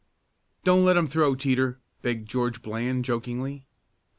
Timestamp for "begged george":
2.01-2.63